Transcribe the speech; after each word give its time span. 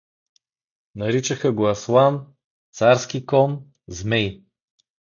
Наричаха 1.01 1.51
го 1.59 1.67
„аслан“, 1.73 2.19
„царски 2.81 3.25
кон“, 3.29 3.57
„змей“. 3.95 4.31